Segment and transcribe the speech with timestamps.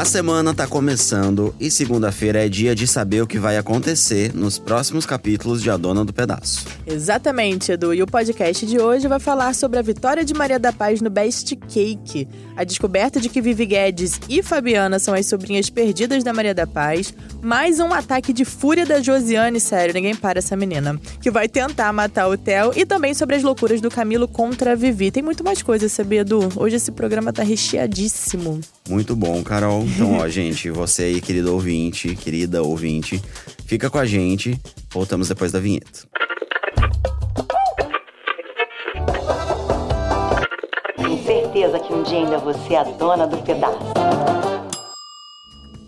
[0.00, 4.58] A semana tá começando e segunda-feira é dia de saber o que vai acontecer nos
[4.58, 6.64] próximos capítulos de A Dona do Pedaço.
[6.86, 7.92] Exatamente, Edu.
[7.92, 11.10] E o podcast de hoje vai falar sobre a vitória de Maria da Paz no
[11.10, 12.26] Best Cake,
[12.56, 16.66] a descoberta de que Vivi Guedes e Fabiana são as sobrinhas perdidas da Maria da
[16.66, 17.12] Paz,
[17.42, 21.92] mais um ataque de fúria da Josiane, sério, ninguém para essa menina, que vai tentar
[21.92, 25.10] matar o Theo, e também sobre as loucuras do Camilo contra a Vivi.
[25.10, 26.48] Tem muito mais coisa, sabia, Edu?
[26.56, 28.60] Hoje esse programa tá recheadíssimo.
[28.88, 29.89] Muito bom, Carol.
[29.94, 33.22] Então, ó, gente, você aí, querido ouvinte, querida ouvinte,
[33.66, 34.58] fica com a gente.
[34.92, 36.08] Voltamos depois da vinheta.
[40.96, 43.78] Tenho certeza que um dia ainda você é a dona do pedaço.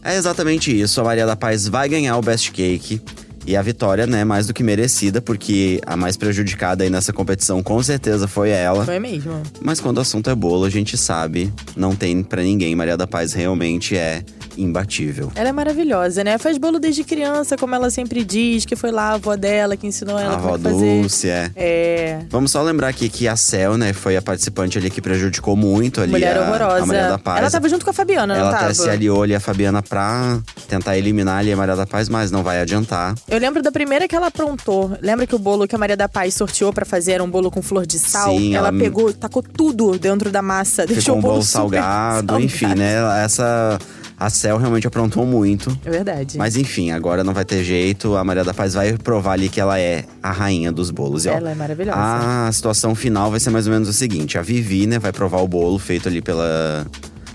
[0.05, 1.01] É exatamente isso.
[1.01, 3.01] A Maria da Paz vai ganhar o Best Cake.
[3.47, 7.63] E a vitória, né, mais do que merecida, porque a mais prejudicada aí nessa competição
[7.63, 8.85] com certeza foi ela.
[8.85, 9.43] Foi mesmo.
[9.61, 12.75] Mas quando o assunto é bolo, a gente sabe, não tem pra ninguém.
[12.77, 14.23] Maria da Paz realmente é
[14.57, 15.31] imbatível.
[15.35, 16.39] Ela é maravilhosa, né?
[16.39, 19.87] Faz bolo desde criança, como ela sempre diz, que foi lá a avó dela que
[19.87, 21.01] ensinou ela a como avó é que fazer.
[21.03, 21.51] Dulce, é.
[21.57, 22.19] É.
[22.31, 26.01] Vamos só lembrar aqui que a Cel, né, foi a participante ali que prejudicou muito
[26.01, 26.83] ali Mulher a, horrorosa.
[26.83, 27.39] a Maria da Paz.
[27.41, 28.75] Ela tava junto com a Fabiana, Ela não até tava?
[28.75, 32.43] se aliou ali a Fabiana pra tentar eliminar ali a Maria da Paz, mas não
[32.43, 33.15] vai adiantar.
[33.29, 34.97] Eu lembro da primeira que ela aprontou.
[35.01, 37.51] Lembra que o bolo que a Maria da Paz sorteou pra fazer era um bolo
[37.51, 38.31] com flor de sal?
[38.37, 41.53] Sim, ela, ela- pegou, tacou tudo dentro da massa, deixou um o bolo bolo super
[41.59, 42.81] salgado, enfim, salgado.
[42.81, 43.25] né?
[43.25, 43.79] Essa.
[44.23, 45.77] A Cel realmente aprontou muito.
[45.85, 46.39] É verdade.
[46.39, 48.15] Mas enfim, agora não vai ter jeito.
[48.17, 51.25] A Maria da Paz vai provar ali que ela é a rainha dos bolos.
[51.25, 51.99] E, ó, Ela é maravilhosa.
[51.99, 55.41] A situação final vai ser mais ou menos o seguinte: a Vivi, né, vai provar
[55.41, 56.87] o bolo feito ali pela,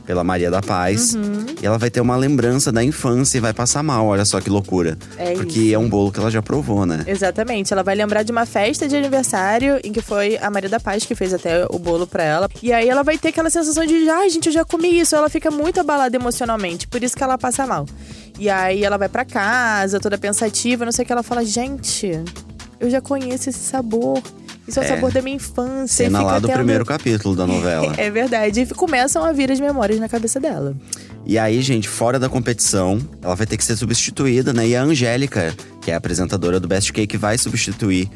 [0.07, 1.13] pela Maria da Paz.
[1.13, 1.45] Uhum.
[1.61, 4.07] E ela vai ter uma lembrança da infância e vai passar mal.
[4.07, 4.97] Olha só que loucura.
[5.17, 5.75] É Porque isso.
[5.75, 7.03] é um bolo que ela já provou, né?
[7.05, 10.79] Exatamente, ela vai lembrar de uma festa de aniversário em que foi a Maria da
[10.79, 12.49] Paz que fez até o bolo pra ela.
[12.63, 15.13] E aí ela vai ter aquela sensação de, ai, gente, eu já comi isso.
[15.15, 17.85] Ela fica muito abalada emocionalmente, por isso que ela passa mal.
[18.39, 21.11] E aí ela vai pra casa, toda pensativa, não sei o que.
[21.11, 22.11] Ela fala, gente,
[22.79, 24.21] eu já conheço esse sabor.
[24.67, 24.87] Isso é, o É.
[24.87, 26.05] sabor da minha infância.
[26.05, 27.93] Cena lá do primeiro capítulo da novela.
[27.97, 28.61] É verdade.
[28.61, 30.75] E começam a vir as memórias na cabeça dela.
[31.25, 34.67] E aí, gente, fora da competição, ela vai ter que ser substituída, né?
[34.67, 38.09] E a Angélica, que é a apresentadora do Best Cake, vai substituir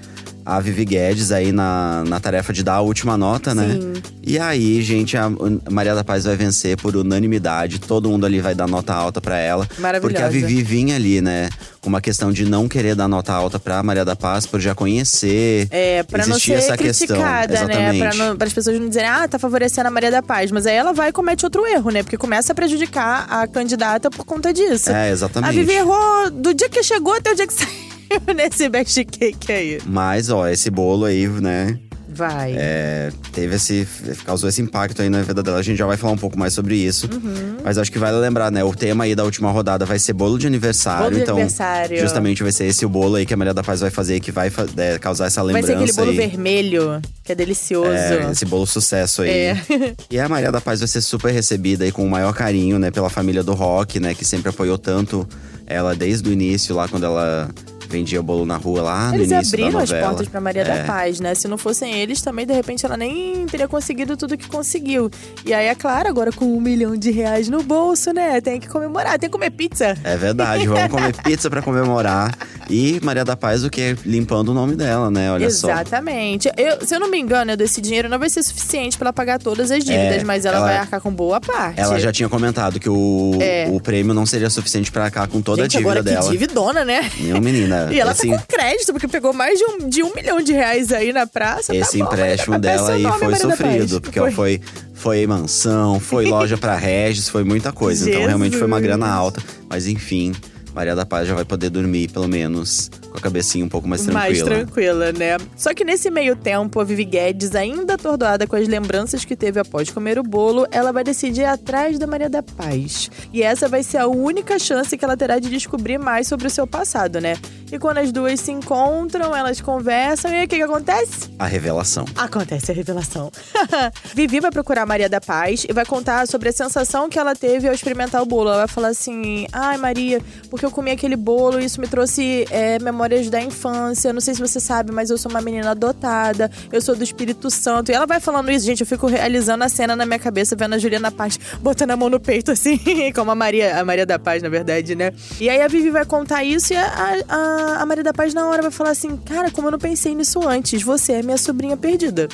[0.46, 3.78] a Vivi Guedes aí na, na tarefa de dar a última nota, né?
[3.80, 3.94] Sim.
[4.24, 5.32] E aí, gente, a
[5.70, 7.80] Maria da Paz vai vencer por unanimidade.
[7.80, 9.68] Todo mundo ali vai dar nota alta pra ela.
[9.80, 10.02] Maravilhosa.
[10.02, 11.50] Porque a Vivi vinha ali, né?
[11.80, 14.76] Com uma questão de não querer dar nota alta pra Maria da Paz, por já
[14.76, 15.68] conhecer.
[15.72, 17.08] É, pra não ser essa questão.
[17.08, 17.74] criticada, né?
[17.74, 18.00] Exatamente.
[18.00, 20.52] Pra, não, as pessoas não dizerem, ah, tá favorecendo a Maria da Paz.
[20.52, 22.04] Mas aí ela vai e comete outro erro, né?
[22.04, 24.92] Porque começa a prejudicar a candidata por conta disso.
[24.92, 25.54] É, A exatamente.
[25.54, 27.91] Vivi errou do dia que chegou até o dia que saiu
[28.36, 29.80] nesse best cake aí.
[29.86, 31.80] Mas, ó, esse bolo aí, né?
[32.14, 32.54] Vai.
[32.58, 33.88] É, teve esse.
[34.26, 35.58] causou esse impacto aí na vida dela.
[35.58, 37.10] A gente já vai falar um pouco mais sobre isso.
[37.12, 37.58] Uhum.
[37.64, 38.62] Mas acho que vale lembrar, né?
[38.64, 41.04] O tema aí da última rodada vai ser bolo de aniversário.
[41.06, 41.98] Bolo de então, aniversário.
[41.98, 44.30] justamente vai ser esse o bolo aí que a Maria da Paz vai fazer, que
[44.30, 45.68] vai é, causar essa Vai lembrança.
[45.68, 46.18] ser aquele bolo aí.
[46.18, 47.92] vermelho, que é delicioso.
[47.92, 49.30] É, esse bolo sucesso aí.
[49.30, 49.62] É.
[50.12, 52.92] E a Maria da Paz vai ser super recebida aí com o maior carinho, né?
[52.92, 54.14] Pela família do rock, né?
[54.14, 55.26] Que sempre apoiou tanto
[55.66, 57.50] ela desde o início, lá quando ela
[57.92, 60.08] vendia bolo na rua, lá no Eles início abriram da as novela.
[60.10, 60.66] portas pra Maria É.
[60.80, 61.36] da Paz, né?
[61.36, 65.10] Se não fossem eles, também, de repente, ela nem teria conseguido tudo que conseguiu.
[65.46, 68.40] E aí, é claro, agora com um milhão de reais no bolso, né?
[68.42, 69.96] Tem que comemorar, tem que comer pizza.
[70.04, 72.34] É verdade, vamos comer pizza pra comemorar.
[72.70, 73.96] E Maria da Paz, o que?
[74.06, 75.32] Limpando o nome dela, né?
[75.32, 75.70] Olha só.
[75.70, 76.50] Exatamente.
[76.86, 79.70] Se eu não me engano, desse dinheiro não vai ser suficiente pra ela pagar todas
[79.72, 81.80] as dívidas, É, mas ela, ela- vai arcar com boa parte.
[81.80, 83.68] Ela já tinha comentado que o, É.
[83.70, 86.26] o prêmio não seria suficiente pra cá com toda Gente, a dívida agora dela.
[86.26, 87.10] que dividona, né?
[87.20, 87.81] Não, menina.
[87.92, 90.54] E ela assim, tá com crédito, porque pegou mais de um, de um milhão de
[90.54, 91.76] reais aí na praça.
[91.76, 94.02] esse tá bom, empréstimo dela aí foi sofrido.
[94.02, 94.62] Porque ó, foi,
[94.94, 98.10] foi mansão, foi loja pra Regis, foi muita coisa.
[98.10, 98.98] Então realmente foi uma Jesus.
[98.98, 99.42] grana alta.
[99.70, 100.34] Mas enfim,
[100.74, 104.02] Maria da Paz já vai poder dormir, pelo menos, com a cabecinha um pouco mais
[104.02, 104.26] tranquila.
[104.26, 105.38] Mais tranquila, né?
[105.56, 109.60] Só que nesse meio tempo, a Vivi Guedes, ainda atordoada com as lembranças que teve
[109.60, 113.10] após comer o bolo, ela vai decidir ir atrás da Maria da Paz.
[113.34, 116.50] E essa vai ser a única chance que ela terá de descobrir mais sobre o
[116.50, 117.38] seu passado, né?
[117.72, 121.30] E quando as duas se encontram, elas conversam e aí o que, que acontece?
[121.40, 122.04] A revelação.
[122.18, 123.32] Acontece a revelação.
[124.14, 127.34] Vivi vai procurar a Maria da Paz e vai contar sobre a sensação que ela
[127.34, 128.50] teve ao experimentar o bolo.
[128.50, 130.22] Ela vai falar assim: Ai, Maria,
[130.62, 134.14] porque eu comi aquele bolo e isso me trouxe é, memórias da infância.
[134.14, 137.50] Não sei se você sabe, mas eu sou uma menina adotada, eu sou do Espírito
[137.50, 137.92] Santo.
[137.92, 138.82] E ela vai falando isso, gente.
[138.82, 142.12] Eu fico realizando a cena na minha cabeça, vendo a Juliana Paz botando a mão
[142.12, 142.80] no peito, assim,
[143.16, 145.12] como a Maria, a Maria da Paz, na verdade, né?
[145.40, 148.48] E aí a Vivi vai contar isso e a, a, a Maria da Paz, na
[148.48, 151.76] hora, vai falar assim: Cara, como eu não pensei nisso antes, você é minha sobrinha
[151.76, 152.30] perdida.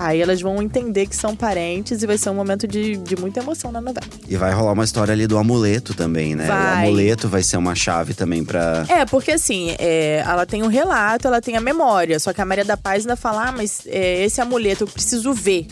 [0.00, 3.40] Aí elas vão entender que são parentes e vai ser um momento de, de muita
[3.40, 4.06] emoção na novela.
[4.26, 6.46] E vai rolar uma história ali do amuleto também, né?
[6.46, 6.86] Vai.
[6.86, 8.86] O amuleto vai ser uma chave também pra.
[8.88, 12.18] É, porque assim, é, ela tem um relato, ela tem a memória.
[12.18, 15.34] Só que a Maria da Paz ainda fala: ah, mas é, esse amuleto eu preciso
[15.34, 15.66] ver.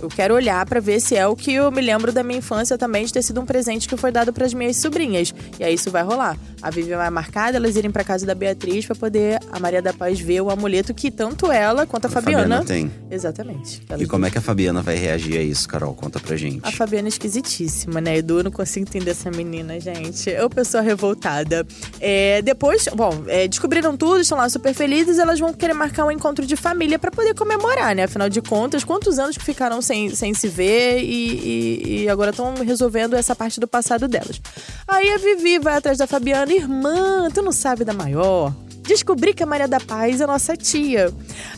[0.00, 2.76] Eu quero olhar pra ver se é o que eu me lembro da minha infância
[2.78, 5.32] também de ter sido um presente que foi dado pras minhas sobrinhas.
[5.58, 6.36] E aí isso vai rolar.
[6.62, 9.92] A Vivi vai marcar elas irem pra casa da Beatriz pra poder a Maria da
[9.92, 12.42] Paz ver o amuleto que tanto ela quanto a, A Fabiana.
[12.58, 12.90] Fabiana tem.
[13.10, 13.82] Exatamente.
[13.98, 15.94] E como é que a Fabiana vai reagir a isso, Carol?
[15.94, 16.60] Conta pra gente.
[16.62, 18.18] A Fabiana é esquisitíssima, né?
[18.18, 20.30] Edu, eu não consigo entender essa menina, gente.
[20.34, 21.66] Uma pessoa revoltada.
[22.00, 25.18] É, depois, bom, é, descobriram tudo, estão lá super felizes.
[25.18, 28.04] Elas vão querer marcar um encontro de família pra poder comemorar, né?
[28.04, 31.02] Afinal de contas, quantos anos que ficaram sem, sem se ver e,
[31.32, 34.40] e- e agora estão resolvendo essa parte do passado delas.
[34.86, 36.52] Aí a Vivi vai atrás da Fabiana.
[36.52, 38.54] Irmã, tu não sabe da maior?
[38.86, 41.12] Descobri que a Maria da Paz é nossa tia.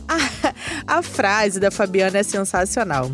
[0.08, 3.10] A, a frase da Fabiana é sensacional.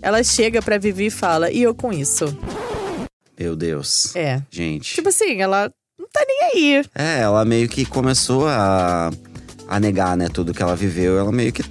[0.00, 2.24] Ela chega pra Vivi e fala: E eu com isso?
[3.38, 4.16] Meu Deus.
[4.16, 4.40] É.
[4.50, 4.94] Gente.
[4.94, 6.42] Tipo assim, ela não tá nem
[6.78, 6.84] aí.
[6.94, 9.10] É, ela meio que começou a,
[9.68, 11.18] a negar, né, tudo que ela viveu.
[11.18, 11.62] Ela meio que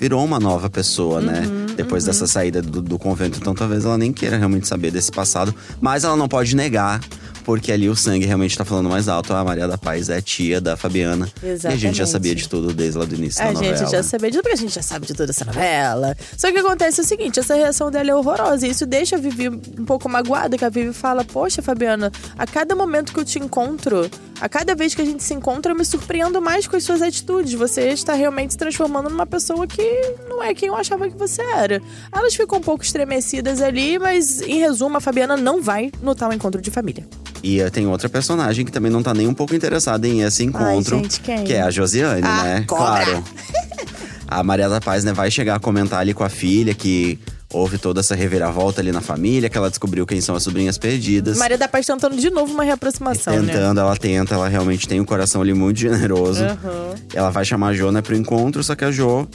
[0.00, 1.42] virou uma nova pessoa, né?
[1.76, 3.38] Uhum, Depois dessa saída do, do convento.
[3.38, 5.54] Então talvez ela nem queira realmente saber desse passado.
[5.80, 7.00] Mas ela não pode negar.
[7.44, 9.32] Porque ali o sangue realmente tá falando mais alto.
[9.32, 11.28] A Maria da Paz é tia da Fabiana.
[11.40, 12.06] E a gente já Exatamente.
[12.08, 13.76] sabia de tudo desde lá do início A da novela.
[13.76, 16.16] gente já sabia de tudo, porque a gente já sabe de toda essa novela.
[16.36, 18.66] Só que acontece o seguinte: essa reação dela é horrorosa.
[18.66, 22.46] E isso deixa a Vivi um pouco magoada, que a Vivi fala: Poxa, Fabiana, a
[22.48, 25.76] cada momento que eu te encontro, a cada vez que a gente se encontra, eu
[25.76, 27.52] me surpreendo mais com as suas atitudes.
[27.54, 29.82] Você está realmente se transformando numa pessoa que
[30.28, 31.80] não é quem eu achava que você era.
[32.12, 36.32] Elas ficam um pouco estremecidas ali, mas em resumo, a Fabiana não vai no tal
[36.32, 37.06] encontro de família.
[37.42, 40.42] E eh, tem outra personagem que também não tá nem um pouco interessada em esse
[40.42, 40.96] encontro.
[40.98, 41.44] gente, quem?
[41.44, 42.64] Que é a Josiane, Ah, né?
[42.66, 43.04] cobra!
[43.04, 43.24] Claro.
[44.28, 47.16] A Maria da Paz, né, vai chegar a comentar ali com a filha que
[47.56, 51.38] houve toda essa reviravolta ali na família, que ela descobriu quem são as sobrinhas perdidas.
[51.38, 53.52] Maria da Paz tentando de novo uma reaproximação, né?
[53.52, 56.44] Tentando, ela tenta, ela realmente tem um coração ali muito generoso.
[56.44, 56.94] Aham.
[57.14, 59.26] Ela vai chamar a Jo, né, pro encontro, só que a Jo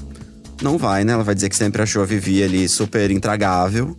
[0.61, 1.13] não vai, né?
[1.13, 3.95] Ela vai dizer que sempre achou a Vivi ali super intragável.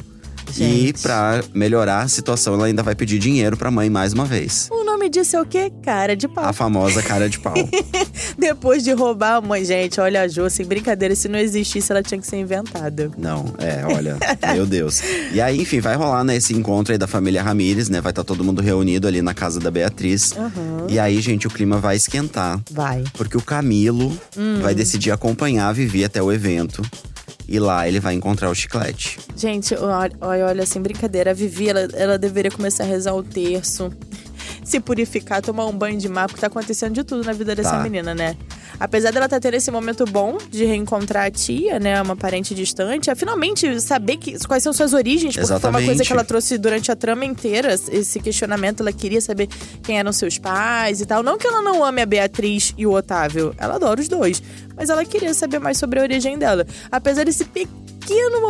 [0.51, 1.01] E Gente.
[1.01, 4.69] pra melhorar a situação, ela ainda vai pedir dinheiro pra mãe mais uma vez.
[4.71, 5.73] O nome disso é o quê?
[5.83, 6.45] Cara de pau.
[6.45, 7.55] A famosa cara de pau.
[8.39, 12.03] Depois de roubar a mãe, gente, olha a Jo, sem brincadeira, se não existisse, ela
[12.05, 13.11] tinha que ser inventada.
[13.19, 14.17] Não, é, olha,
[14.55, 15.03] meu Deus.
[15.33, 18.01] E aí, enfim, vai rolar, né, esse encontro aí da família Ramires, né?
[18.01, 20.37] Vai estar todo mundo reunido ali na casa da Beatriz.
[20.37, 20.87] Aham.
[20.89, 22.61] E aí, gente, o clima vai esquentar.
[22.71, 23.03] Vai.
[23.15, 24.61] Porque o Camilo Hum.
[24.63, 26.81] vai decidir acompanhar a Vivi até o evento.
[27.49, 29.19] E lá ele vai encontrar o chiclete.
[29.37, 33.23] Gente, olha, olha, olha, sem brincadeira, a Vivi, ela, ela deveria começar a rezar o
[33.23, 33.91] terço.
[34.65, 37.73] Se purificar, tomar um banho de mar, porque tá acontecendo de tudo na vida dessa
[37.73, 37.83] Tá.
[37.83, 38.37] menina, né?
[38.81, 42.01] Apesar dela estar tendo esse momento bom de reencontrar a tia, né?
[42.03, 45.79] Uma parente distante, é finalmente saber que, quais são suas origens, porque foi uma coisa
[45.83, 46.07] Exatamente.
[46.07, 48.81] que ela trouxe durante a trama inteira, esse questionamento.
[48.81, 49.49] Ela queria saber
[49.83, 51.23] quem eram seus pais e tal.
[51.23, 54.43] Não que ela não ame a Beatriz e o Otávio, ela adora os dois.
[54.77, 56.67] Mas ela queria saber mais sobre a origem dela.
[56.91, 57.83] Apesar desse pequeno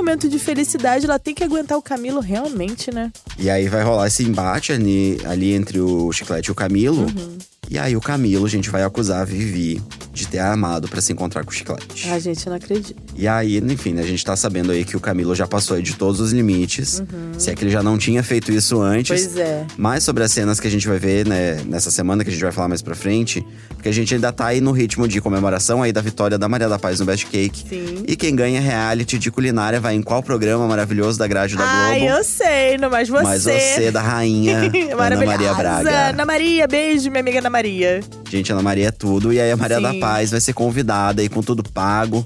[0.02, 3.12] momento de felicidade, ela tem que aguentar o Camilo realmente, né?
[3.38, 7.02] E aí vai rolar esse embate ali, ali entre o chiclete e o Camilo.
[7.02, 7.38] Uhum.
[7.70, 9.80] E aí o Camilo, a gente vai acusar a Vivi
[10.12, 12.06] de ter armado pra se encontrar com o chiclete.
[12.10, 12.94] Ai, gente, não acredito.
[13.16, 15.82] E aí, enfim, né, a gente tá sabendo aí que o Camilo já passou aí
[15.82, 17.02] de todos os limites.
[17.38, 19.22] Se é que ele já não tinha feito isso antes.
[19.22, 19.32] Uhum.
[19.32, 19.66] Pois é.
[19.78, 22.42] Mais sobre as cenas que a gente vai ver, né, nessa semana, que a gente
[22.42, 23.42] vai falar mais pra frente.
[23.70, 26.68] Porque a gente ainda tá aí no ritmo de comemoração aí da vitória da Maria
[26.68, 27.64] da Paz no Best Cake.
[27.66, 28.04] Sim.
[28.06, 32.00] E quem ganha reality de culinária vai em qual programa maravilhoso da grade da Ai,
[32.00, 32.16] Globo?
[32.16, 33.22] eu sei, não, mas você.
[33.22, 34.58] Mas você, da rainha
[34.98, 35.24] Ana.
[35.24, 36.08] Maria Braga.
[36.10, 38.00] Ana Maria, beijo, minha amiga Ana Maria.
[38.28, 39.32] Gente, Ana Maria é tudo.
[39.32, 39.82] E aí a Maria Sim.
[39.82, 42.24] da Paz vai ser convidada aí com tudo pago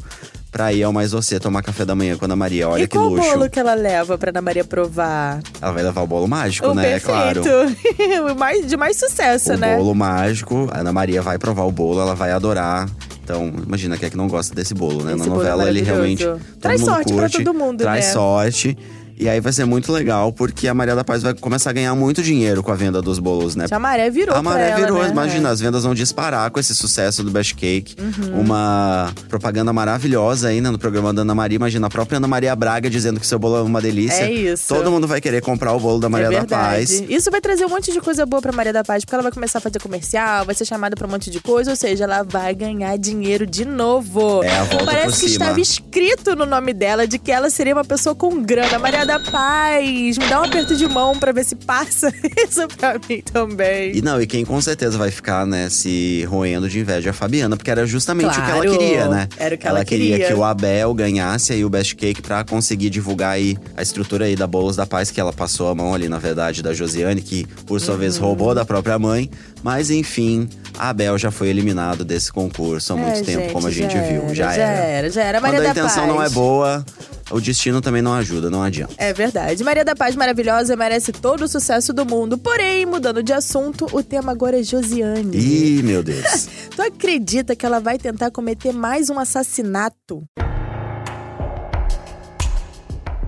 [0.51, 2.67] pra ir ao Mais Você tomar café da manhã com a Ana Maria.
[2.69, 3.29] Olha e que qual luxo.
[3.31, 5.41] bolo que ela leva pra Ana Maria provar?
[5.61, 6.83] Ela vai levar o bolo mágico, o né?
[6.99, 7.43] perfeito.
[7.43, 7.43] Claro.
[8.33, 9.77] o mais, de mais sucesso, O né?
[9.77, 10.69] bolo mágico.
[10.73, 12.89] A Ana Maria vai provar o bolo, ela vai adorar.
[13.23, 15.15] Então, imagina quem é que não gosta desse bolo, né?
[15.15, 16.25] Esse Na é novela ele realmente.
[16.61, 18.13] Traz sorte pra curte, todo mundo, Traz né?
[18.13, 18.79] sorte.
[19.19, 21.95] E aí vai ser muito legal, porque a Maria da Paz vai começar a ganhar
[21.95, 23.67] muito dinheiro com a venda dos bolos, né?
[23.71, 25.09] A maré virou A maré ela, virou, né?
[25.09, 27.97] imagina, as vendas vão disparar com esse sucesso do Best Cake.
[27.99, 28.41] Uhum.
[28.41, 31.57] Uma propaganda maravilhosa aí, né, no programa da Ana Maria.
[31.57, 34.25] Imagina, a própria Ana Maria Braga dizendo que seu bolo é uma delícia.
[34.25, 34.69] É isso.
[34.69, 36.57] Todo mundo vai querer comprar o bolo da Maria é da.
[36.57, 37.03] Paz.
[37.09, 39.33] Isso vai trazer um monte de coisa boa pra Maria da Paz, porque ela vai
[39.33, 42.23] começar a fazer comercial, vai ser chamada pra um monte de coisa, ou seja, ela
[42.23, 44.43] vai ganhar dinheiro de novo.
[44.43, 47.85] É, a volta Parece que estava escrito no nome dela de que ela seria uma
[47.85, 48.79] pessoa com grana.
[48.79, 50.19] Maria da Paz.
[50.19, 52.13] Me dá um aperto de mão pra ver se passa
[52.49, 53.97] isso pra mim também.
[53.97, 57.13] E não, e quem com certeza vai ficar, né, se roendo de inveja é a
[57.13, 59.29] Fabiana, porque era justamente Claro, o que ela queria, né?
[59.39, 60.27] era o que ela queria.
[60.27, 64.37] que o Abel ganhasse aí o Best Cake pra conseguir divulgar aí a estrutura aí
[64.37, 67.47] da Bolos da Paz, que ela passou a mão ali, na verdade, da Josiane, que
[67.67, 68.01] por sua Uhum.
[68.01, 69.31] vez roubou da própria mãe.
[69.63, 70.49] Mas enfim,
[70.79, 74.03] a Abel já foi eliminado desse concurso há muito É, tempo, como a gente já
[74.03, 74.23] viu.
[74.25, 75.41] era, Já, já era, já era.
[75.41, 76.33] Maria Quando a da intenção não é Paz.
[76.33, 76.85] boa,
[77.31, 78.95] o destino também não ajuda, não adianta.
[78.99, 79.63] É verdade.
[79.65, 82.39] Maria da Paz maravilhosa merece todo o sucesso do mundo.
[82.39, 85.37] Porém, mudando de assunto, o tema agora é Josiane.
[85.37, 86.49] Ih, meu Deus.
[86.75, 90.23] Tu acredita que ela vai tentar cometer mais um assassinato?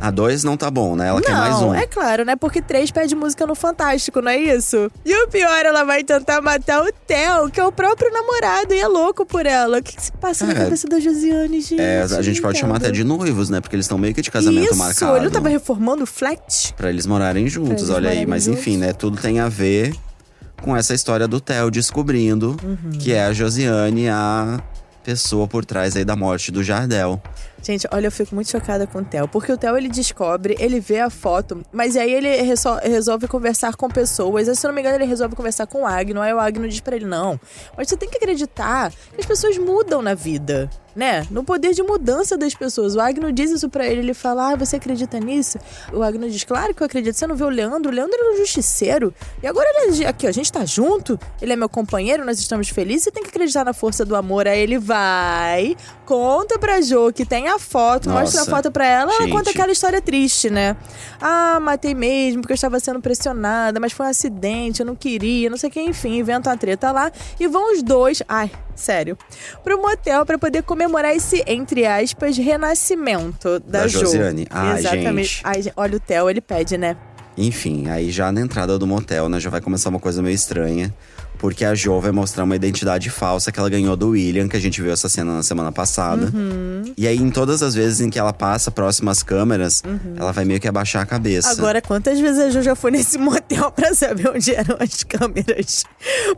[0.00, 1.08] A dois não tá bom, né?
[1.08, 1.74] Ela não, quer mais um.
[1.74, 2.36] é claro, né?
[2.36, 4.90] Porque três pede música no Fantástico, não é isso?
[5.04, 8.78] E o pior, ela vai tentar matar o Theo, que é o próprio namorado, e
[8.78, 9.78] é louco por ela.
[9.78, 10.54] O que, que se passa na É.
[10.54, 11.80] cabeça da Josiane, gente?
[11.80, 13.60] É, a gente pode chamar até de noivos, né?
[13.60, 15.16] Porque eles estão meio que de casamento Isso, marcado.
[15.16, 16.72] ele não tava reformando o flat?
[16.76, 18.16] Pra eles morarem juntos, eles olha aí.
[18.16, 18.60] morarem Mas juntos.
[18.60, 18.92] enfim, né?
[18.92, 19.94] Tudo tem a ver
[20.62, 22.90] com essa história do Theo descobrindo Uhum.
[22.98, 24.60] que é a Josiane a
[25.12, 27.18] pessoa por trás aí da morte do Jardel.
[27.62, 29.26] Gente, olha, eu fico muito chocada com o Theo.
[29.26, 33.74] Porque o Theo, ele descobre, ele vê a foto, mas aí ele resol- resolve conversar
[33.74, 34.50] com pessoas.
[34.50, 36.20] Aí, se eu não me engano, ele resolve conversar com o Agno.
[36.20, 37.40] Aí o Agno diz pra ele, não.
[37.74, 40.68] Mas você tem que acreditar que as pessoas mudam na vida,
[40.98, 41.24] né?
[41.30, 42.96] No poder de mudança das pessoas.
[42.96, 45.56] O Agno diz isso pra ele, ele fala, ah, você acredita nisso?
[45.92, 47.14] O Agno diz, claro que eu acredito.
[47.14, 47.92] Você não viu o Leandro?
[47.92, 49.14] O Leandro era um justiceiro.
[49.40, 52.68] E agora ele, aqui, ó, a gente tá junto, ele é meu companheiro, nós estamos
[52.68, 53.04] felizes.
[53.04, 54.48] Você tem que acreditar na força do amor.
[54.48, 58.84] Aí ele vai, conta pra Jo que tem a foto, mostra a Nossa, foto pra
[58.84, 59.30] ela, ela gente.
[59.30, 60.76] conta aquela história triste, né?
[61.20, 65.48] Ah, matei mesmo porque eu estava sendo pressionada, mas foi um acidente, eu não queria,
[65.48, 69.16] não sei o que, enfim, inventa uma treta lá e vão os dois, ai, sério,
[69.62, 74.00] pro motel pra poder comemorar esse, entre aspas, renascimento da, Da Jo.
[74.00, 74.46] Josiane.
[74.78, 75.28] Exatamente.
[75.28, 75.40] gente.
[75.44, 76.96] Ai, olha o Theo, ele pede, né?
[77.36, 79.38] Enfim, aí já na entrada do motel, né?
[79.38, 80.92] Já vai começar uma coisa meio estranha.
[81.38, 84.60] Porque a Jo vai mostrar uma identidade falsa que ela ganhou do William, que a
[84.60, 86.30] gente viu essa cena na semana passada.
[86.34, 86.92] Uhum.
[86.96, 89.82] E aí, em todas as vezes em que ela passa próximo às câmeras,
[90.16, 91.50] ela vai meio que abaixar a cabeça.
[91.50, 95.84] Agora, quantas vezes a Jo já foi nesse motel pra saber onde eram as câmeras?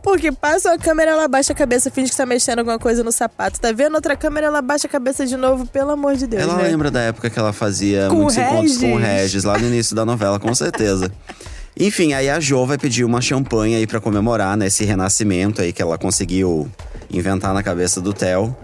[0.03, 3.11] Porque passa a câmera, ela baixa a cabeça, finge que tá mexendo alguma coisa no
[3.11, 3.59] sapato.
[3.59, 6.57] Tá vendo outra câmera, ela baixa a cabeça de novo, pelo amor de Deus, Ela
[6.57, 6.63] né?
[6.63, 9.21] lembra da época que ela fazia Com muitos o encontros com o Regis.
[9.21, 11.11] Regis, lá no início da novela, com certeza.
[11.79, 15.71] Enfim, aí a Jo vai pedir uma champanhe aí pra comemorar, né, esse renascimento aí
[15.71, 16.69] que ela conseguiu
[17.09, 18.55] inventar na cabeça do Theo.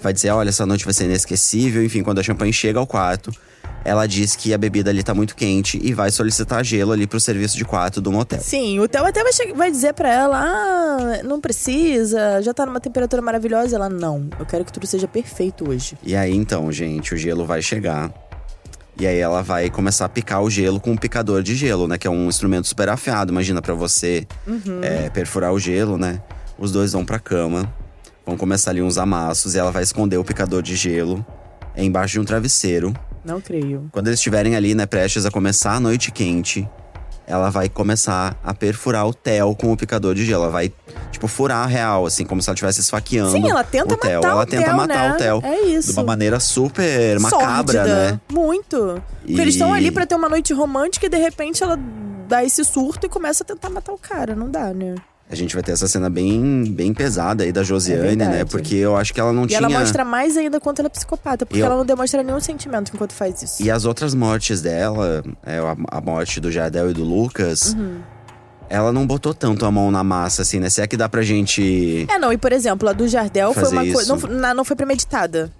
[0.00, 1.84] Vai dizer, olha, essa noite vai ser inesquecível.
[1.84, 3.32] Enfim, quando a champanhe chega ao quarto,
[3.84, 7.18] ela diz que a bebida ali tá muito quente e vai solicitar gelo ali pro
[7.18, 8.40] serviço de quarto do motel.
[8.40, 12.80] Sim, o Theo até vai, vai dizer pra ela: ah, não precisa, já tá numa
[12.80, 13.76] temperatura maravilhosa.
[13.76, 15.96] Ela, não, eu quero que tudo seja perfeito hoje.
[16.02, 18.12] E aí, então, gente, o gelo vai chegar.
[19.00, 21.96] E aí ela vai começar a picar o gelo com um picador de gelo, né?
[21.96, 23.30] Que é um instrumento super afiado.
[23.32, 24.80] Imagina pra você Uhum.
[24.82, 26.20] é, perfurar o gelo, né?
[26.58, 27.72] Os dois vão pra cama.
[28.26, 31.24] Vão começar ali uns amassos e ela vai esconder o picador de gelo
[31.76, 32.92] embaixo de um travesseiro.
[33.24, 33.88] Não creio.
[33.92, 36.68] Quando eles estiverem ali, né, prestes a começar a noite quente,
[37.28, 40.44] ela vai começar a perfurar o Theo com o picador de gelo.
[40.44, 40.72] Ela vai,
[41.12, 43.30] tipo, furar a real, assim, como se ela estivesse esfaqueando.
[43.32, 44.14] Sim, ela tenta o Theo.
[44.16, 45.14] matar Ela o tenta Theo, matar né?
[45.14, 45.40] o Theo.
[45.44, 45.92] É isso.
[45.92, 47.44] De uma maneira super macabra,
[47.84, 47.84] Sórdida.
[48.12, 48.20] né?
[48.32, 49.02] Muito.
[49.20, 51.78] Porque E- eles estão ali pra ter uma noite romântica e de repente ela
[52.26, 54.34] dá esse surto e começa a tentar matar o cara.
[54.34, 54.94] Não dá, né?
[55.30, 58.44] A gente vai ter essa cena bem, bem pesada aí da Josiane, É né?
[58.46, 59.58] Porque eu acho que ela não E tinha.
[59.58, 62.90] ela mostra mais ainda quanto ela é psicopata, porque Eu- ela não demonstra nenhum sentimento
[62.94, 63.62] enquanto faz isso.
[63.62, 65.58] E as outras mortes dela, é,
[65.90, 67.98] a, morte do Jardel e do Lucas, Uhum.
[68.70, 70.70] ela não botou tanto a mão na massa, assim, né?
[70.70, 72.06] Se é que dá pra gente.
[72.10, 74.16] É, não, e por exemplo, a do Jardel foi uma coisa.
[74.28, 75.52] Não, não foi premeditada.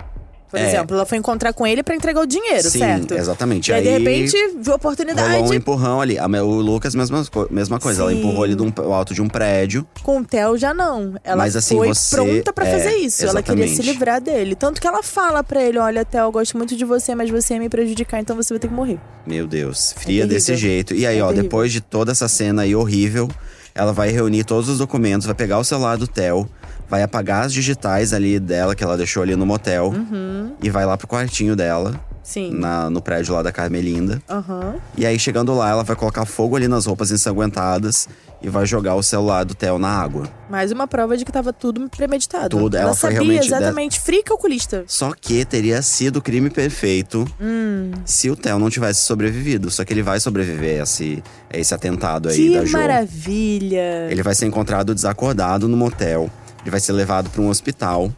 [0.50, 0.66] Por É.
[0.66, 3.14] exemplo, ela foi encontrar com ele pra entregar o dinheiro, Sim, certo?
[3.14, 3.70] exatamente.
[3.70, 5.34] E aí, de Aí repente, viu a oportunidade.
[5.36, 6.16] Rolou um empurrão ali.
[6.18, 8.02] O Lucas, mesma, mesma coisa.
[8.02, 8.18] Ela Sim.
[8.20, 9.86] empurrou ele do alto de um prédio.
[10.02, 11.14] Com o Theo já não.
[11.22, 13.24] Ela Mas, assim, foi você- pronta pra é, fazer isso.
[13.26, 13.92] Ela queria se exatamente.
[13.92, 14.54] livrar dele.
[14.54, 17.54] Tanto que ela fala pra ele: olha, Theo, eu gosto muito de você, mas você
[17.54, 18.98] ia me prejudicar, então você vai ter que morrer.
[19.26, 20.28] Meu Deus, fria terrível.
[20.28, 20.94] desse jeito.
[20.94, 21.42] E aí, É ó, terrível.
[21.42, 23.28] depois de toda essa cena aí horrível,
[23.74, 26.48] ela vai reunir todos os documentos, vai pegar o celular do Theo,
[26.88, 30.52] vai apagar as digitais ali dela, que ela deixou ali no motel, Uhum.
[30.62, 32.52] e vai lá pro quartinho dela, Sim.
[32.54, 34.22] na, no prédio lá da Carmelinda.
[34.28, 34.76] Aham.
[34.96, 38.08] E aí, chegando lá, ela vai colocar fogo ali nas roupas ensanguentadas
[38.40, 40.28] e vai jogar o celular do Theo na água.
[40.48, 42.56] Mais uma prova de que tava tudo premeditado.
[42.56, 44.00] Tudo, ela foi sabia realmente exatamente.
[44.00, 44.84] Fria calculista.
[44.86, 47.90] Só que teria sido o crime perfeito Hum.
[48.04, 49.70] se o Theo não tivesse sobrevivido.
[49.70, 52.78] Só que ele vai sobreviver a esse, a esse atentado aí Que da Jo.
[52.78, 54.08] maravilha.
[54.10, 56.30] Ele vai ser encontrado desacordado no motel.
[56.68, 58.12] Ele vai ser levado para um hospital.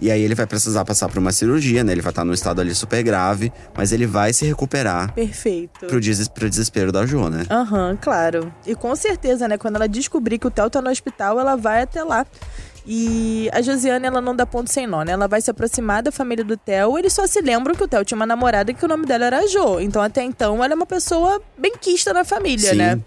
[0.00, 1.92] E aí ele vai precisar passar por uma cirurgia, né?
[1.92, 5.86] Ele vai estar num estado ali super grave, mas ele vai se recuperar Perfeito.
[5.86, 7.44] pro, des pro desespero da Jo, né?
[7.50, 8.50] Aham, claro.
[8.66, 9.58] E com certeza, né?
[9.58, 12.26] Quando ela descobrir que o Theo tá no hospital, ela vai até lá.
[12.86, 15.12] E a Josiane, ela não dá ponto sem nó, né?
[15.12, 16.98] Ela vai se aproximar da família do Theo.
[16.98, 19.26] Eles só se lembram que o Theo tinha uma namorada e que o nome dela
[19.26, 19.78] era Jo.
[19.78, 22.76] Então, até então, ela é uma pessoa bem quista na família, Sim.
[22.76, 23.00] né?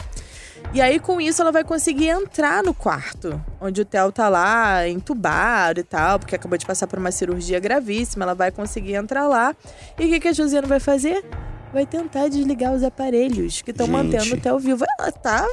[0.74, 4.88] E aí, com isso, ela vai conseguir entrar no quarto, onde o Theo tá lá,
[4.88, 8.26] entubado e tal, porque acabou de passar por uma cirurgia gravíssima.
[8.26, 9.56] Ela vai conseguir entrar lá.
[9.98, 11.26] E o que, que a Josiane vai fazer?
[11.74, 14.86] Vai tentar desligar os aparelhos que estão mantendo o Theo vivo.
[15.00, 15.48] Ela tá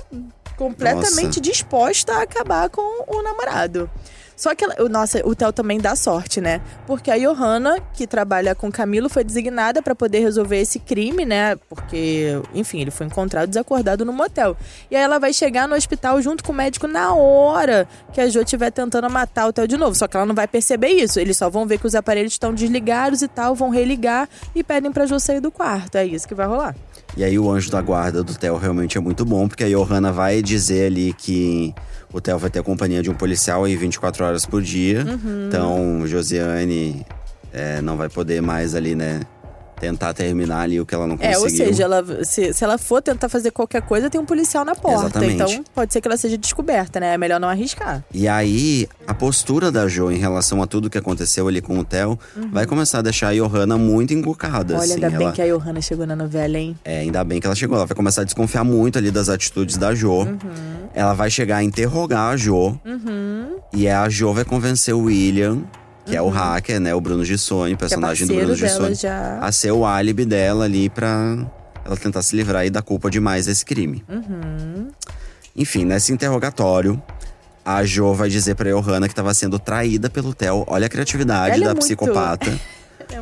[0.56, 1.40] completamente Nossa.
[1.40, 3.90] disposta a acabar com o namorado.
[4.37, 6.61] Só que, ela, nossa, o Theo também dá sorte, né?
[6.87, 11.57] Porque a Johanna, que trabalha com Camilo, foi designada pra poder resolver esse crime, né?
[11.69, 14.57] Porque, enfim, ele foi encontrado desacordado no motel.
[14.91, 18.29] E aí ela vai chegar no hospital junto com o médico na hora que a
[18.29, 19.95] Jo estiver tentando matar o Theo de novo.
[19.95, 21.21] Só que ela não vai perceber isso.
[21.21, 24.93] Eles só vão ver que os aparelhos estão desligados e tal, vão religar e pedem
[24.93, 25.97] pra Jo sair do quarto.
[25.97, 26.75] É isso que vai rolar.
[27.16, 30.11] E aí o anjo da guarda do Theo realmente é muito bom, porque a Johanna
[30.11, 31.73] vai dizer ali que
[32.12, 35.04] o Theo vai ter a companhia de um policial aí 24 horas por dia.
[35.06, 35.47] Uhum.
[35.47, 37.06] Então, Josiane
[37.52, 39.21] é, não vai poder mais ali, né,
[39.81, 41.43] tentar terminar ali o que ela não É, conseguiu.
[41.43, 44.75] ou seja, ela, se, se ela for tentar fazer qualquer coisa, tem um policial na
[44.75, 45.19] porta.
[45.19, 45.35] Exatamente.
[45.35, 47.14] Então pode ser que ela seja descoberta, né?
[47.14, 48.04] É melhor não arriscar.
[48.12, 51.85] E aí, a postura da Jo em relação a tudo que aconteceu ali com o
[51.85, 52.19] Theo
[52.52, 54.75] vai começar a deixar a Johanna muito encucada.
[54.75, 54.81] Uhum.
[54.81, 54.95] Olha, assim.
[55.04, 56.76] ainda bem ela, que a Johanna chegou na novela, hein?
[56.85, 57.76] É, ainda bem que ela chegou.
[57.76, 60.23] Ela vai começar a desconfiar muito ali das atitudes da Jo.
[60.23, 60.38] Uhum.
[60.95, 62.78] Ela vai chegar a interrogar a Jo.
[63.73, 65.59] E a Jo vai convencer o William,
[66.06, 66.94] que é o hacker, né?
[66.94, 67.75] O Bruno Gissoni, Uhum.
[67.75, 68.94] É personagem do Bruno Gissoni.
[68.94, 69.38] já.
[69.40, 71.46] A ser o álibi dela ali pra
[71.84, 74.04] ela tentar se livrar aí da culpa de mais esse crime.
[74.08, 74.88] Uhum.
[75.56, 77.00] Enfim, nesse interrogatório,
[77.64, 80.64] a Jo vai dizer pra Johanna que estava sendo traída pelo Theo.
[80.66, 82.50] Olha a criatividade é da muito- psicopata.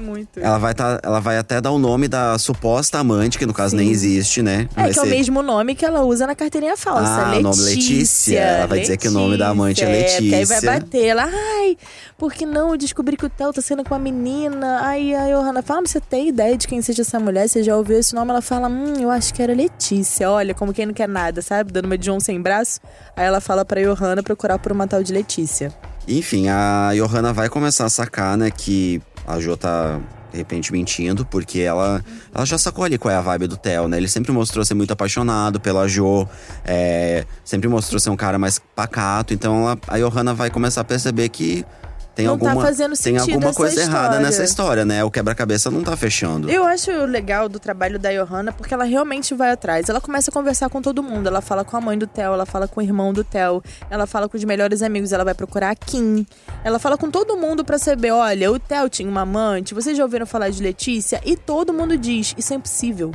[0.03, 0.41] É muito.
[0.41, 3.77] ela, vai tá, ela vai até dar o nome da suposta amante, que no caso
[3.77, 3.93] nem Sim.
[3.93, 4.69] existe, né?
[4.77, 7.03] É, Vai que é o ser- mesmo nome que ela usa na carteirinha falsa.
[7.03, 7.43] Ah, o Letícia.
[7.43, 8.39] nome Letícia.
[8.41, 10.73] Ela vai dizer que o nome da amante é porque aí vai Letícia.
[10.81, 11.05] bater.
[11.07, 11.77] Ela, ai,
[12.19, 12.71] porque não?
[12.71, 14.81] Eu descobri que o Theo tá sendo com uma menina.
[14.87, 17.49] Aí a Johanna fala, "Ah, você tem ideia de quem seja essa mulher?
[17.49, 18.31] Você já ouviu esse nome?
[18.31, 20.31] Ela fala, hum, eu acho que era Letícia.
[20.31, 21.73] Olha, como quem não quer nada, sabe?
[21.73, 22.81] Dando uma de John sem braço.
[23.17, 25.73] Aí ela fala pra Johanna procurar por uma tal de Letícia.
[26.09, 30.01] Enfim, a Johanna vai começar a sacar, né, que a Jo tá
[30.33, 32.03] de repente mentindo, porque ela,
[32.35, 33.99] ela já sacou ali qual é a vibe do Theo, né?
[33.99, 36.27] Ele sempre mostrou ser muito apaixonado pela Jo,
[36.65, 39.35] é, sempre mostrou ser um cara mais pacato.
[39.35, 41.67] Então ela, a Johanna vai começar a perceber que
[42.15, 44.21] tem Não tá alguma, fazendo tem alguma coisa errada história.
[44.21, 45.03] nessa história, né?
[45.03, 46.51] O quebra-cabeça não tá fechando.
[46.51, 49.89] Eu acho legal do trabalho da Johanna porque ela realmente vai atrás.
[49.89, 51.27] Ela começa a conversar com todo mundo.
[51.27, 54.07] Ela fala com a mãe do Theo, ela fala com o irmão do Theo, ela
[54.07, 56.27] fala com os melhores amigos, ela vai procurar a Kim.
[56.63, 60.03] Ela fala com todo mundo pra saber: olha, o Theo tinha uma amante, vocês já
[60.03, 61.21] ouviram falar de Letícia?
[61.25, 63.13] E todo mundo diz: isso é impossível.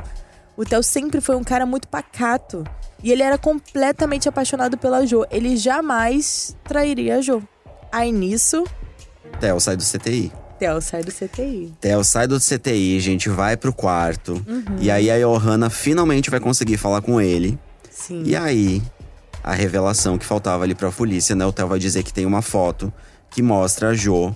[0.56, 2.64] O Theo sempre foi um cara muito pacato.
[3.00, 5.24] E ele era completamente apaixonado pela Jo.
[5.30, 7.40] Ele jamais trairia a Jo.
[7.92, 8.64] Aí nisso,
[9.40, 10.32] Theo sai do CTI.
[10.58, 11.72] Theo sai do CTI.
[11.80, 14.42] Theo sai do CTI, gente, vai pro quarto.
[14.46, 14.76] Uhum.
[14.80, 17.58] E aí a Johanna finalmente vai conseguir falar com ele.
[17.90, 18.22] Sim.
[18.24, 18.82] E aí,
[19.42, 21.46] a revelação que faltava ali pra polícia, né?
[21.46, 22.92] O Theo vai dizer que tem uma foto
[23.30, 24.34] que mostra a Jo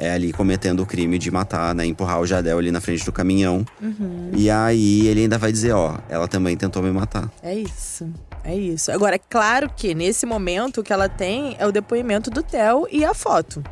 [0.00, 1.84] é, ali cometendo o crime de matar, né?
[1.84, 3.66] Empurrar o Jadel ali na frente do caminhão.
[3.82, 4.30] Uhum.
[4.34, 7.30] E aí ele ainda vai dizer, ó, ela também tentou me matar.
[7.42, 8.08] É isso.
[8.42, 8.90] É isso.
[8.90, 12.88] Agora, é claro que nesse momento o que ela tem é o depoimento do Theo
[12.90, 13.62] e a foto.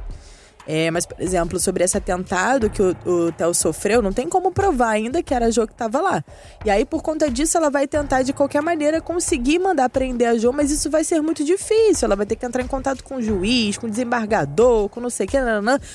[0.71, 4.53] É, mas, por exemplo, sobre esse atentado que o, o Theo sofreu, não tem como
[4.53, 6.23] provar ainda que era a Jo que estava lá.
[6.63, 10.37] E aí, por conta disso, ela vai tentar, de qualquer maneira, conseguir mandar prender a
[10.37, 12.05] Jo, mas isso vai ser muito difícil.
[12.05, 15.09] Ela vai ter que entrar em contato com o juiz, com o desembargador, com não
[15.09, 15.39] sei o que,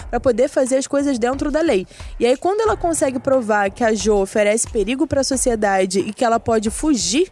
[0.09, 1.85] para poder fazer as coisas dentro da lei.
[2.19, 6.11] E aí, quando ela consegue provar que a Jo oferece perigo para a sociedade e
[6.11, 7.29] que ela pode fugir,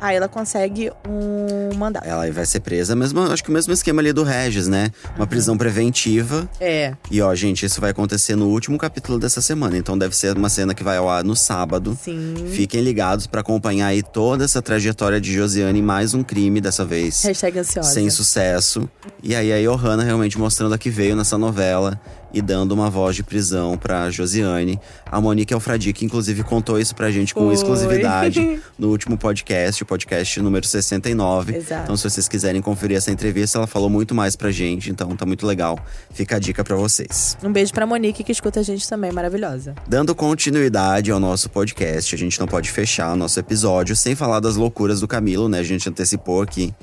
[0.00, 2.06] aí ela consegue um mandato.
[2.06, 4.90] Ela vai ser presa, mesmo, acho que o mesmo esquema ali do Regis, né?
[5.16, 6.48] Uma prisão preventiva.
[6.60, 6.94] É.
[7.10, 9.76] E ó, gente, isso vai acontecer no último capítulo dessa semana.
[9.76, 11.96] Então deve ser uma cena que vai ao ar no sábado.
[12.02, 12.34] Sim.
[12.50, 17.22] Fiquem ligados pra acompanhar aí toda essa trajetória de Josiane, mais um crime dessa vez.
[17.22, 17.90] Hashtag ansiosa.
[17.90, 18.88] Sem sucesso.
[19.22, 22.00] E aí a Johanna realmente mostrando a que veio nessa novela
[22.32, 24.78] e dando uma voz de prisão pra Josiane.
[25.10, 27.54] A Monique Alfradique, inclusive, contou isso pra gente com Foi.
[27.54, 31.56] exclusividade no último podcast, o podcast número 69.
[31.56, 31.84] Exato.
[31.84, 35.24] Então, se vocês quiserem conferir essa entrevista, ela falou muito mais pra gente, então tá
[35.24, 35.78] muito legal.
[36.12, 37.36] Fica a dica pra vocês.
[37.42, 39.74] Um beijo pra Monique, que escuta a gente também, maravilhosa.
[39.88, 44.40] Dando continuidade ao nosso podcast, a gente não pode fechar o nosso episódio sem falar
[44.40, 45.60] das loucuras do Camilo, né?
[45.60, 46.74] A gente antecipou aqui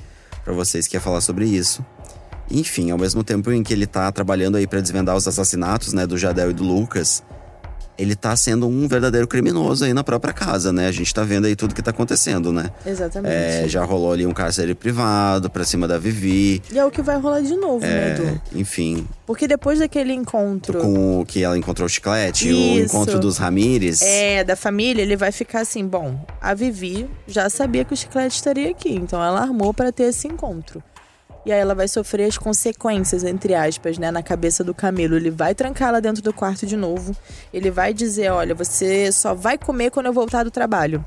[0.44, 1.84] pra vocês que ia falar sobre isso.
[2.50, 6.06] Enfim, ao mesmo tempo em que ele tá trabalhando aí pra desvendar os assassinatos, né,
[6.06, 7.22] do Jadel e do Lucas,
[7.96, 10.88] ele tá sendo um verdadeiro criminoso aí na própria casa, né?
[10.88, 12.70] A gente tá vendo aí tudo que tá acontecendo, né?
[12.84, 13.32] Exatamente.
[13.32, 16.60] É, já rolou ali um cárcere privado pra cima da Vivi.
[16.72, 18.42] E é o que vai rolar de novo, né, É, Edu?
[18.56, 22.84] enfim, Porque depois daquele encontro com o que ela encontrou o chiclete, o Isso.
[22.96, 24.02] encontro dos Ramires.
[24.02, 28.34] é, da família, ele vai ficar assim: bom, a Vivi já sabia que o chiclete
[28.34, 30.82] estaria aqui, então ela armou para ter esse encontro.
[31.46, 35.14] E aí ela vai sofrer as consequências, entre aspas, né, na cabeça do Camilo.
[35.14, 37.14] Ele vai trancá-la dentro do quarto de novo.
[37.52, 41.04] Ele vai dizer: olha, você só vai comer quando eu voltar do trabalho.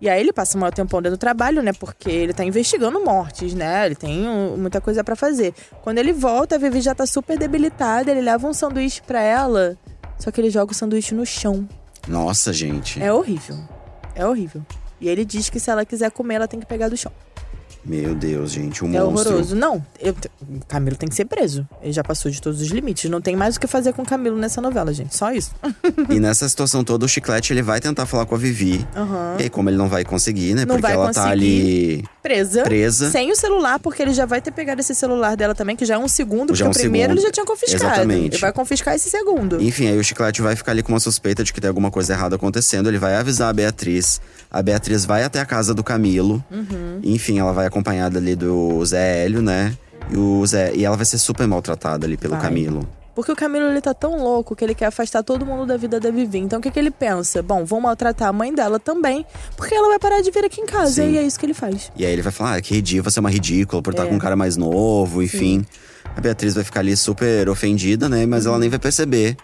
[0.00, 1.72] E aí ele passa um maior tempão dentro do trabalho, né?
[1.72, 3.86] Porque ele tá investigando mortes, né?
[3.86, 5.52] Ele tem muita coisa pra fazer.
[5.82, 8.10] Quando ele volta, a Vivi já tá super debilitada.
[8.10, 9.76] Ele leva um sanduíche pra ela,
[10.18, 11.68] só que ele joga o sanduíche no chão.
[12.06, 13.02] Nossa, gente.
[13.02, 13.56] É horrível.
[14.14, 14.62] É horrível.
[15.00, 17.12] E ele diz que se ela quiser comer, ela tem que pegar do chão.
[17.84, 19.30] Meu Deus, gente, um é monstro.
[19.30, 19.56] horroroso.
[19.56, 20.12] Não, eu,
[20.42, 21.66] o Camilo tem que ser preso.
[21.82, 23.08] Ele já passou de todos os limites.
[23.10, 25.16] Não tem mais o que fazer com o Camilo nessa novela, gente.
[25.16, 25.52] Só isso.
[26.10, 28.86] E nessa situação toda, o Chiclete ele vai tentar falar com a Vivi.
[28.96, 29.36] Aham.
[29.38, 30.64] E aí, como ele não vai conseguir, né?
[30.64, 32.62] Não porque ela tá ali Presa.
[32.62, 33.10] presa.
[33.10, 35.94] Sem o celular, porque ele já vai ter pegado esse celular dela também, que já
[35.94, 37.18] é um segundo, Já porque é um o primeiro segundo.
[37.18, 37.84] ele já tinha confiscado.
[37.84, 38.34] Exatamente.
[38.34, 39.60] Ele vai confiscar esse segundo.
[39.62, 42.12] Enfim, aí o Chiclete vai ficar ali com uma suspeita de que tem alguma coisa
[42.12, 42.88] errada acontecendo.
[42.88, 44.20] Ele vai avisar a Beatriz.
[44.50, 46.42] A Beatriz vai até a casa do Camilo.
[46.50, 47.00] Uhum.
[47.02, 49.76] Enfim, ela vai acompanhada ali do Zé Hélio, né?
[50.10, 52.42] E, o Zé, e ela vai ser super maltratada ali pelo Vai.
[52.42, 52.88] Camilo.
[53.14, 55.98] Porque o Camilo ele tá tão louco que ele quer afastar todo mundo da vida
[55.98, 56.38] da Vivi.
[56.38, 57.42] Então o que, que ele pensa?
[57.42, 59.26] Bom, vão maltratar a mãe dela também,
[59.56, 61.02] porque ela vai parar de vir aqui em casa.
[61.02, 61.12] Sim.
[61.14, 61.90] E é isso que ele faz.
[61.96, 64.08] E aí ele vai falar, ah, que ridículo, você é uma ridícula por estar É.
[64.08, 65.66] com um cara mais novo, enfim.
[66.16, 68.24] A Beatriz vai ficar ali super ofendida, né?
[68.24, 68.52] Mas Uhum.
[68.52, 69.36] ela nem vai perceber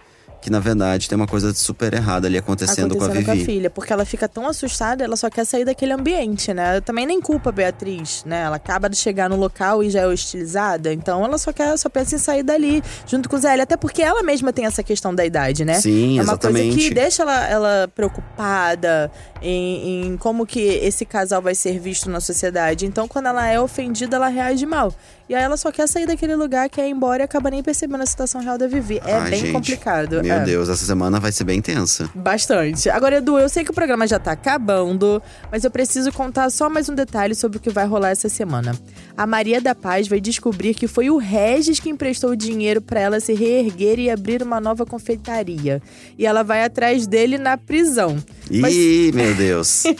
[0.44, 3.46] que, na verdade, tem uma coisa super errada ali acontecendo, acontecendo com a Vivi.
[3.46, 6.82] filha, porque ela fica tão assustada, ela só quer sair daquele ambiente, né?
[6.82, 8.42] Também nem culpa a Beatriz, né?
[8.42, 11.88] Ela acaba de chegar no local e já é hostilizada, então ela só quer, só
[11.88, 15.14] pensa em sair dali junto com o Zé até porque ela mesma tem essa questão
[15.14, 15.80] da idade, né?
[15.80, 16.88] Sim, é uma coisa exatamente.
[16.88, 22.20] que deixa ela, ela preocupada em, em como que esse casal vai ser visto na
[22.20, 22.84] sociedade.
[22.84, 24.92] Então, quando ela é ofendida, ela reage mal.
[25.28, 28.02] E aí ela só quer sair daquele lugar, quer ir embora e acaba nem percebendo
[28.02, 29.00] a situação real da Vivi.
[29.06, 30.22] É Ai, bem gente, complicado.
[30.22, 30.44] Meu é.
[30.44, 32.10] Deus, essa semana vai ser bem tensa.
[32.14, 32.90] Bastante.
[32.90, 36.68] Agora, Edu, eu sei que o programa já tá acabando, mas eu preciso contar só
[36.68, 38.78] mais um detalhe sobre o que vai rolar essa semana.
[39.16, 43.00] A Maria da Paz vai descobrir que foi o Regis que emprestou o dinheiro pra
[43.00, 45.80] ela se reerguer e abrir uma nova confeitaria.
[46.18, 48.16] E ela vai atrás dele na prisão.
[48.50, 49.84] Mas- Ih, meu Deus.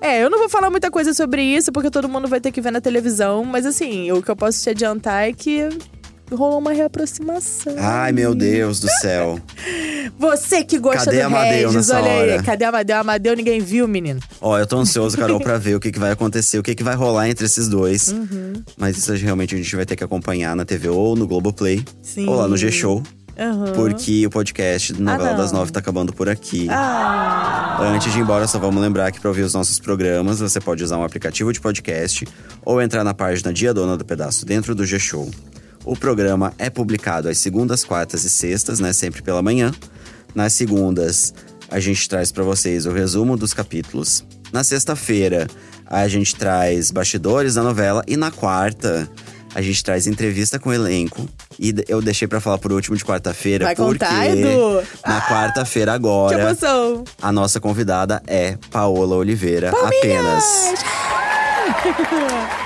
[0.00, 2.60] É, eu não vou falar muita coisa sobre isso, porque todo mundo vai ter que
[2.60, 5.68] ver na televisão, mas assim, o que eu posso te adiantar é que.
[6.28, 7.72] Rolou uma reaproximação.
[7.78, 9.38] Ai, meu Deus do céu.
[10.18, 12.30] Você que gosta Cadê do Amadeu Regis, olha aí.
[12.30, 12.42] hora?
[12.42, 12.96] Cadê Amadeu?
[12.96, 14.18] Amadeu ninguém viu, menino.
[14.40, 16.82] Ó, eu tô ansioso, Carol, pra ver o que, que vai acontecer, o que, que
[16.82, 18.08] vai rolar entre esses dois.
[18.08, 18.54] Uhum.
[18.76, 21.84] Mas isso realmente a gente vai ter que acompanhar na TV ou no Globoplay.
[22.02, 22.26] Sim.
[22.28, 23.04] Ou lá no G-Show.
[23.38, 23.72] Aham.
[23.74, 26.66] Porque o podcast do Novela Ah, das Nove tá acabando por aqui.
[26.70, 30.58] Ah, Antes de ir embora, só vamos lembrar que para ouvir os nossos programas, você
[30.58, 32.26] pode usar um aplicativo de podcast
[32.64, 35.30] ou entrar na página Dia Dona do Pedaço dentro do G-Show.
[35.84, 39.70] O programa é publicado às segundas, quartas e sextas, né, sempre pela manhã.
[40.34, 41.34] Nas segundas,
[41.70, 44.24] a gente traz para vocês o resumo dos capítulos.
[44.52, 45.46] Na sexta-feira,
[45.84, 49.08] a gente traz bastidores da novela e na quarta,
[49.54, 51.26] a gente traz entrevista com o elenco.
[51.58, 54.82] E eu deixei para falar por último de quarta-feira, Vai porque contar, Edu?
[55.06, 57.04] na quarta-feira que agora emoção.
[57.20, 60.44] a nossa convidada é Paola Oliveira, apenas.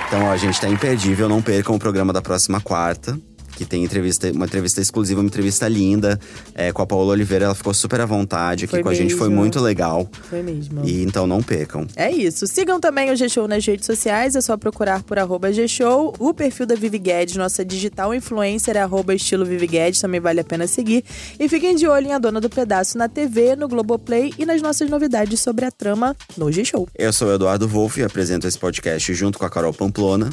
[0.06, 1.28] Então, ó, gente, tá imperdível.
[1.28, 3.18] Não percam o programa da próxima quarta.
[3.60, 6.18] Que tem entrevista, uma entrevista exclusiva, uma entrevista linda
[6.54, 7.44] é, com a Paola Oliveira.
[7.44, 9.38] Ela ficou super à vontade aqui Foi com a gente, foi mesmo.
[9.38, 10.08] muito legal.
[10.30, 10.80] Foi mesmo.
[10.82, 11.86] E então não percam.
[11.94, 12.46] É isso.
[12.46, 16.14] Sigam também o G-Show nas redes sociais, é só procurar por arroba G-Show.
[16.18, 20.40] O perfil da Vivi Guedes, nossa digital influencer, é arroba estilo Vivi Guedes, também vale
[20.40, 21.04] a pena seguir.
[21.38, 24.62] E fiquem de olho em A Dona do Pedaço na TV, no Globoplay e nas
[24.62, 26.88] nossas novidades sobre a trama no G-Show.
[26.96, 30.30] Eu sou o Eduardo Wolff e apresento esse podcast junto com a Carol Pamplona.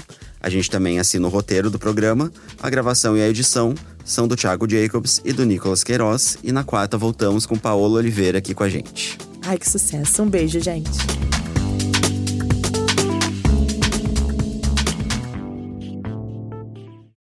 [0.48, 2.32] A gente também assina o roteiro do programa.
[2.64, 6.38] A gravação e a edição são do Thiago Jacobs e do Nicolas Queiroz.
[6.42, 9.18] E na quarta voltamos com Paola Oliveira aqui com a gente.
[9.46, 10.24] Ai, que sucesso.
[10.24, 10.90] Um beijo, gente.